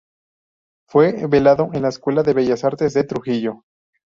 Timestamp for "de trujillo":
2.95-3.61